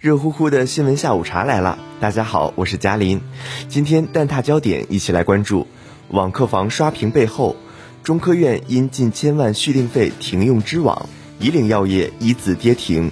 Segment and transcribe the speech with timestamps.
[0.00, 3.20] 热乎乎的新闻下午茶来了，大家好，我是嘉林。
[3.68, 5.66] 今天蛋挞焦点一起来关注：
[6.08, 7.54] 网课房刷屏背后，
[8.02, 11.06] 中科院因近千万续订费停用知网，
[11.38, 13.10] 以岭药业一字跌停。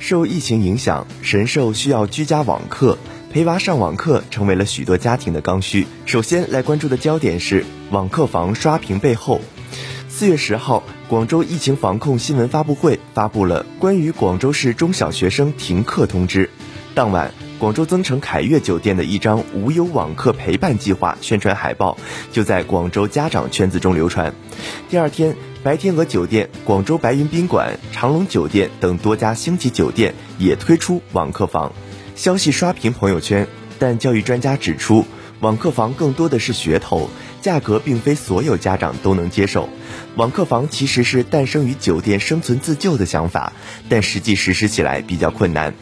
[0.00, 2.98] 受疫情影响，神兽需要居家网课，
[3.32, 5.86] 陪娃上网课成为了许多家庭的刚需。
[6.06, 9.40] 首先来关注的焦点是网课房刷屏背后。
[10.18, 16.50] 四月十号，广州疫情防控新闻发布会发布了关于广州市中小学生停课通知。
[16.92, 21.96] 当晚，广州增城凯悦酒店的一张无忧网课陪伴计划宣传海报
[22.32, 24.34] 就在广州家长圈子中流传。
[24.88, 31.72] 第二天，白天鹅酒店、广州白云宾馆、长隆酒店等多家星级酒店也推出网课房，
[32.16, 33.46] 消息刷屏朋友圈。
[33.78, 35.04] 但教育专家指出，
[35.38, 37.08] 网课房更多的是噱头。
[37.40, 39.68] 价格并非所有家长都能接受，
[40.16, 43.52] 网课房其实是诞生于酒店生存自救的想法，
[43.88, 45.74] 但实际实施起来比较困难。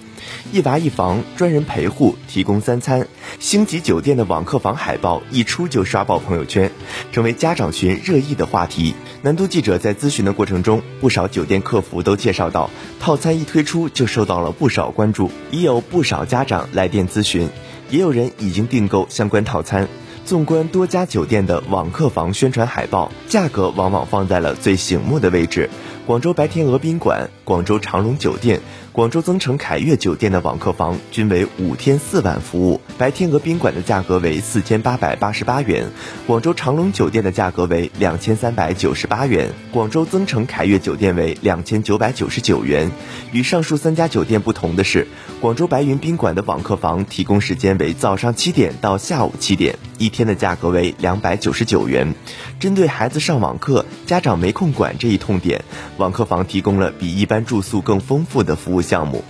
[0.53, 3.07] 一娃一房，专人陪护，提供三餐，
[3.39, 6.71] 星级酒店的网课房海报一出就刷爆朋友圈，
[7.13, 8.95] 成为家长群热议的话题。
[9.23, 17.49] 南都记者在咨询的过程中，不少酒店客服都介绍到，套餐一推出就受到了不少关注，已有不少家长来电咨询，
[17.91, 19.89] 也有人已经订购相关套餐。
[20.27, 25.71] 纵观多家酒店的网客房宣传海报，价格往往放在了最醒目的位置。
[26.05, 28.61] 广州白天鹅宾馆、广州长隆酒店。
[28.97, 35.91] 广州增城凯悦酒店的网客房均为五天四晚服务，白天鹅宾馆的价格为四千八百八十八元，
[36.27, 42.91] 广州长隆酒店的价格为两千三百九十八元，广州增城凯悦酒店为两千九百九十九元。
[43.33, 45.07] 与上述三家酒店不同的是，
[45.43, 52.15] 广州白云宾馆的网客房提供时间为早上七点到下午七点，一天的价格为两百九十九元。
[52.59, 55.63] 针对孩子上网课，家长没空管这一痛点，
[55.99, 58.86] 网客房提供了比一般住宿更丰富的服务。
[58.87, 59.25] 项目，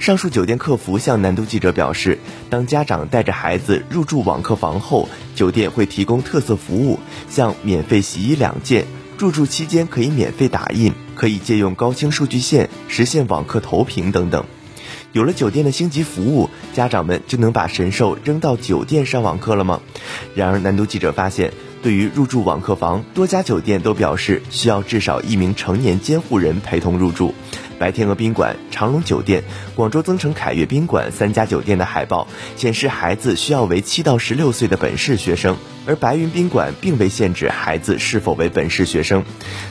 [0.00, 2.18] 上述酒店客服向南都记者表示，
[2.50, 8.84] 当家长带着孩子入住网客房后，酒店会提供特色服务，像免费洗衣两件，
[9.16, 14.44] 入住期间可以免费打印，可以借用高清数据线实现网课投屏等等。
[15.12, 19.80] 有了酒店的星级服务，家长们就能把神兽扔到酒店上网课了吗？
[20.34, 21.52] 然而，南都记者发现，
[21.82, 27.34] 对于入住网客房，多家酒店都表示需要至少一名成年监护人陪同入住。
[27.80, 29.42] 白天鹅宾馆、长隆酒店、
[29.74, 39.24] 广州增城凯悦宾馆三家酒店的海报显示，孩子需要为七到十六岁的本市学生，而白云宾馆并未限制孩子是否为本市学生。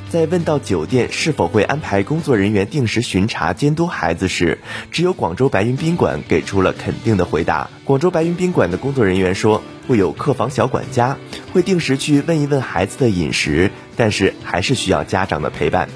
[0.09, 4.57] 在问到酒店是否会安排工作人员定时巡查监督孩子时，
[4.89, 7.69] 只有广州白云宾馆给出了肯定的回答。
[7.85, 11.15] 广州白云宾馆的工作人员说，会有客房小管家，
[11.53, 15.87] 会定时去问一问孩子的饮食，但是还是需要家长的陪伴。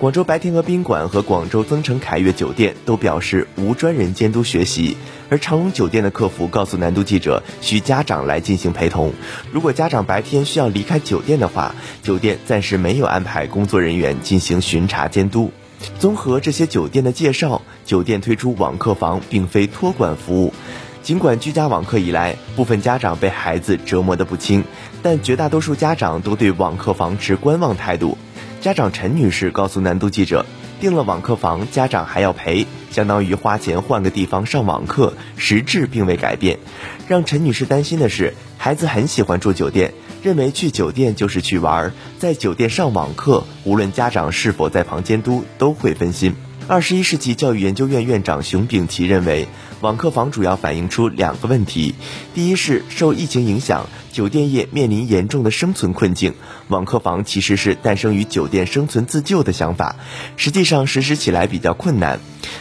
[0.00, 4.96] 广州白天鹅宾馆和广州增城凯悦酒店都表示无专人监督学习，
[5.28, 9.12] 而长隆酒店的客服告诉南都记者，需家长来进行陪同。
[9.52, 15.52] 如果家长白天需要离开酒店的话，酒店暂时没有安排工作人员进行巡查监督。
[15.98, 20.54] 综合这些酒店的介绍，酒店推出网客房并非托管服务。
[21.02, 24.64] 尽管居家网课以来，部分家长被孩子折磨得不轻，
[25.02, 28.16] 但绝大多数家长都对网课房持观望态度。
[28.60, 30.44] 家长陈女士告诉南都记者，
[30.80, 36.58] 订了网课房，家长还要陪，相当于花钱换个地方上网课，实质并未改变。
[37.08, 46.34] 让陈女士担心的是，孩子很喜欢住酒店，认为去酒店就是去玩，在酒店上网课，无论家长是否在旁监督，都会分心。
[46.68, 49.48] 二十一世纪教育研究院院长熊丙奇认为，
[49.80, 51.94] 网课房主要反映出两个问题：
[52.34, 56.34] 第一是受疫情影响，酒店业面临严重的生存困境，
[56.68, 59.96] 网课房其实是诞生于酒店生存自救的想法，
[60.36, 62.18] 实际上实施起来比较困难；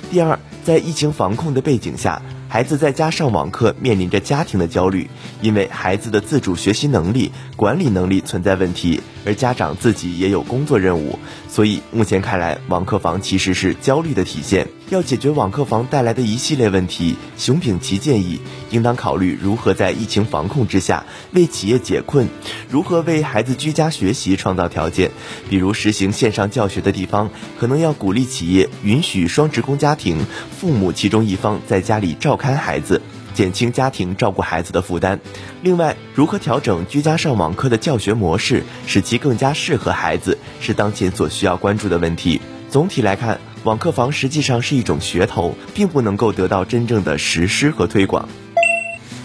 [0.09, 2.21] 第二，在疫情防控的背景下。
[2.51, 5.07] 孩子在家上网课，面临着家庭的焦虑，
[5.39, 11.19] 因为孩子的自主学习能力、管理能力存在问题，而家长自己也有工作任务，
[11.51, 14.67] 所以目前看来，网课房其实是焦虑的体现。
[14.89, 18.39] 要解决网课房带来的一系列问题，熊丙奇建议，
[18.69, 22.27] 应当考虑如何在疫情防控之下为企业解困，
[22.69, 25.11] 如何为孩子居家学习创造条件。
[25.49, 27.29] 比如实行线上教学的地方，
[27.59, 30.23] 可能要鼓励企业允许双职工家庭
[30.59, 33.01] 父母其中一方在家里照看孩子，
[33.39, 35.21] 减轻家庭照顾孩子的负担。
[35.61, 42.41] 另外，如何调整居家上网课的教学模式，使其更加适合孩子，是当前所需要关注的问题。
[42.69, 43.39] 总体来看。
[43.63, 48.27] 网课房实际上是一种噱头，并不能够得到真正的实施和推广。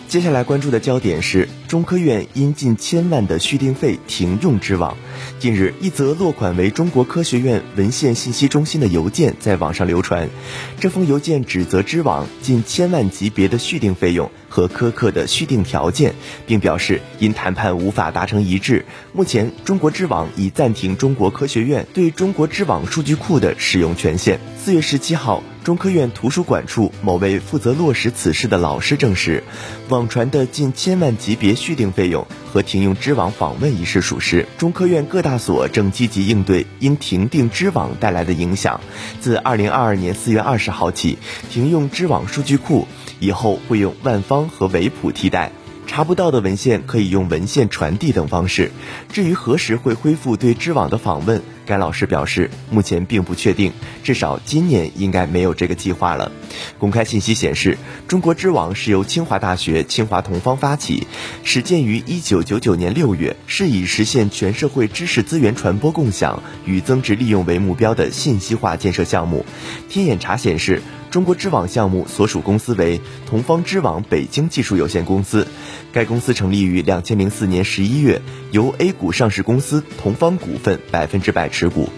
[0.08, 4.96] 接下来关注的焦点是中科院因近千万的续订费停用知网。
[5.40, 10.30] 近日，一则落款为中国科学院文献信息中心的邮件在网上流传。
[10.78, 16.14] 这封邮件指责知网近千万级别的续订费用和苛刻的续订条件，
[16.46, 24.38] 并表示因谈判无法达成一致，目前中国知网已暂停中国科学院对中国知网数据库的使用权限。
[24.56, 25.42] 四月十七号。
[25.64, 29.42] 中科院图书馆处某位负责落实此事的老师证实，
[29.88, 34.46] 网传的近千万级别续订费用和停用知网访问一事属实。
[34.58, 38.78] 中科院各大所正积极应对因停订知网带来的影响，
[39.18, 41.16] 自二零二二年四月二十号起
[41.50, 42.86] 停用知网数据库，
[43.18, 45.52] 以后会用万方和维普替代。
[45.86, 48.70] 查不到的文献可以用文献传递等方式。
[49.10, 53.72] 至于何时会恢复对知网的访问，该老师表示，目前并不确定，
[54.02, 56.30] 至少今年应该没有这个计划了。
[56.78, 61.06] 公开信息显示，中国知网是由清华大学、清华同方发起，
[61.42, 69.44] 始建于1999年6月，是以实现全社会知识资源传播共享与增值利用为目标的信息化建设项目。
[69.88, 70.82] 天眼查显示。
[71.10, 75.46] 中国知网项目所属公司为同方知网北京技术有限公司，
[75.92, 78.20] 该公司成立于两千零四年十一月，
[78.50, 81.88] 由 A 股上市公司同方股份百分之百持股。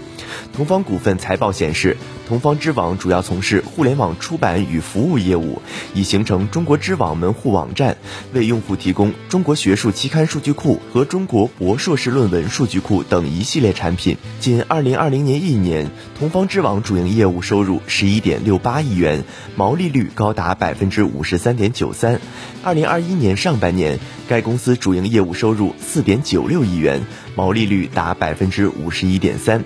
[0.54, 1.96] 同方股份财报显示，
[2.26, 5.60] 同方知网主要从事互联网出版与服务业务，
[5.94, 7.96] 已形成中国知网门户网站，
[8.32, 14.16] 为用户提供中国学术期刊数据库和中国博硕士论文数据库等一系列产品。
[14.40, 19.24] 仅2020年一年，同方知网主营业务收入11.68亿元，
[19.56, 22.18] 毛利率高达53.93%。
[22.64, 27.02] 2021年上半年，该公司主营业务收入4.96亿元，
[27.34, 29.62] 毛利率达51.3%。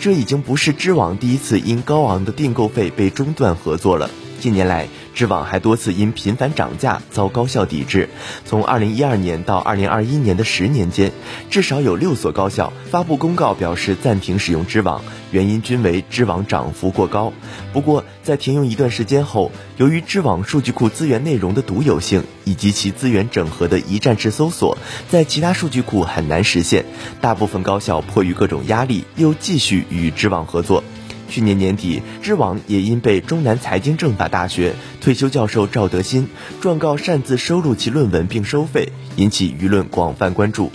[0.00, 4.08] 这已经不是知网第一次因高昂的订购费被中断合作了。
[4.40, 8.08] 近年来，知网还多次因频繁涨价遭高校抵制。
[8.46, 11.12] 从2012年到2021年的十年间，
[11.50, 17.32] 至少有六所高校发布公告表示暂停使用知网，原因均为知网涨幅过高。
[17.72, 24.78] 不过，在停用一段时间后，由于知网数据库资源内容的独有性以及其资源整合的一站式搜索，
[25.10, 26.86] 在其他数据库很难实现，
[27.20, 30.82] 大部分高校迫于各种压力，又继续与知网合作。
[31.30, 36.28] 去年年底，知网也因被中南财经政法大学退休教授赵德新
[36.60, 40.72] 状告擅自收录其论文并收费，引起舆论广泛关注。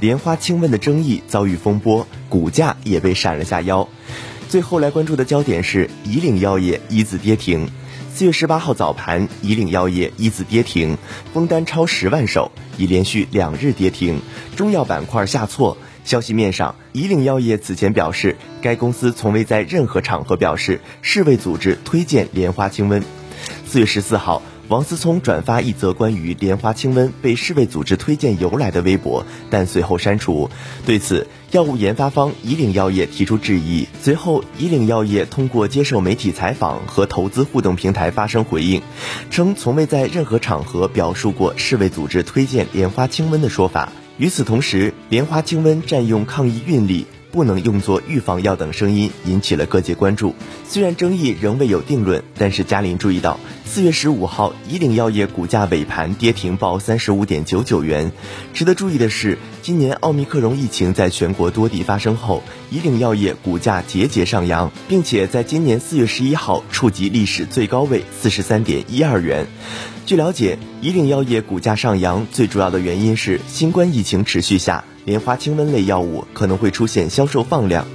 [0.00, 3.86] 莲花清瘟的争议遭遇风波，股价也被闪了下腰。
[4.48, 7.68] 最后来关注的焦点是以岭药业一字跌停。
[8.14, 10.96] 四月十八号早盘，以岭药业一字跌停，
[11.34, 14.22] 封单超十万手，已连续两日跌停，
[14.56, 15.76] 中药板块下挫。
[16.06, 23.02] 消息面上，以岭药业此前表示，该公司从未在任何场合表示世卫组织推荐莲花清瘟。
[23.66, 30.48] 四月十四号，王思聪转发一则关于莲花清瘟被世卫组织推荐由来的微博，但随后删除。
[30.86, 33.88] 对此，药物研发方以岭药业提出质疑。
[34.00, 38.80] 随后，以岭药业通过接受媒体采访和投资互动平台发声回应，
[39.28, 43.90] 称从未在任何场合表述过世卫组织推荐莲花清瘟的说法。
[44.18, 50.34] 与此同时，莲花清瘟占用抗疫运力，不能用作预防药等声音引起了各界关注。
[50.66, 58.12] 虽然争议仍未有定论，但是嘉林注意到，四月十五号，以岭药业股价尾盘跌停报三十五点九九元。
[58.54, 69.46] 值得注意的是，今年奥密克戎疫情在全国多地发生后，以岭药业股价节节上扬，并且在今年四月十一号触及历史最高位四十三点一二元。
[70.06, 77.86] 据了解，以岭药业股价上扬最主要的原因是新冠疫情持续下，莲花清瘟类药物可能会出现销售放量。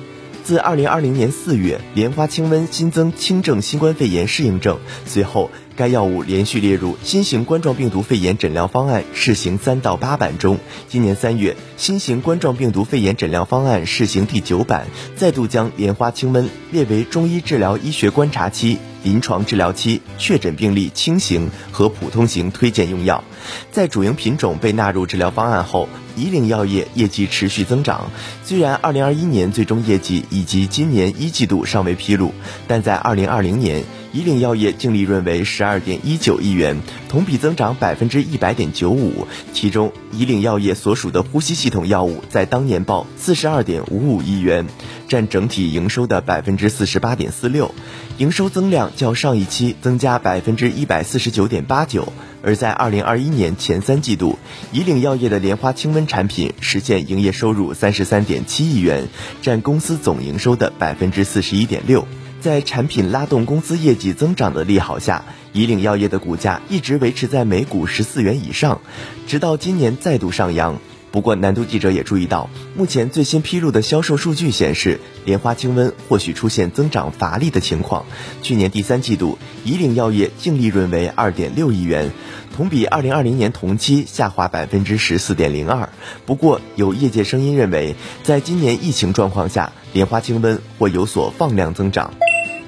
[0.44, 5.50] 自2020年4月，莲花清瘟新增轻症新冠肺炎适应症，随后
[5.82, 10.60] 该药物连续列入新型冠状病毒肺炎诊疗方案试行三到八版中。
[10.88, 14.86] 今年三月，新型冠状病毒肺炎诊疗方案试行第九版，
[15.16, 18.78] 再度将莲花清瘟列为中医治疗医学观察期。
[19.04, 23.24] 临床治疗期确诊病例轻型和普通型推荐用药，
[23.72, 28.12] 在主营品种被纳入治疗方案后，以岭药业业绩持续增长。
[28.44, 32.32] 虽然2021年最终业绩以及今年一季度尚未披露，
[32.68, 39.28] 但在2020年，以岭药业净利润为十二点一九亿元，同比增长百分之一百点九五。
[39.54, 44.66] 其中，以岭药业所属的呼吸系统药物在当年报四十二点五五亿元。
[45.08, 47.76] 占整体营收的百分之四十八点四六，
[48.18, 52.14] 营收增量较上一期增加百分之一百四十九点八九。
[52.42, 54.40] 而在二零二一年前三季度，
[54.72, 59.10] 以岭药业的莲花清瘟产品实现营业收入三十三点七亿元，
[59.42, 62.08] 占公司总营收的百分之四十一点六。
[62.42, 68.82] 在产品拉动公司业绩增长的利好下，以岭药业的股价一直维持在每股十四元以上，
[69.28, 70.80] 直到今年再度上扬。
[71.12, 78.06] 不过，南都记者也注意到，目前最新披露的销售数据显示，莲花清瘟或许出现增长乏力的情况。
[78.42, 82.12] 去年第三季度，以岭药业净利润为二点六亿元，
[82.56, 85.90] 同比二零二零年同期下滑百分之十四点零二。
[86.26, 92.14] 不过，有业界声音认为，在今年疫情状况下，莲花清瘟或有所放量增长。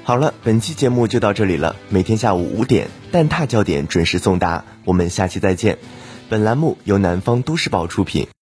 [0.06, 1.76] 好了，本期节目就到这里了。
[1.88, 5.78] 每天下午五点，蛋挞焦点准时送达，我们下期再见。
[6.28, 8.33] 本栏目由南方都市报出品。